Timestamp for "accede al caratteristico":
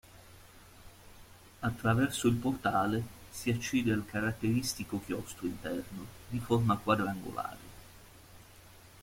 3.51-4.99